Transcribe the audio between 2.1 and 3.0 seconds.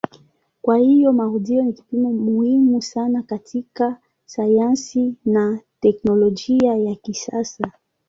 muhimu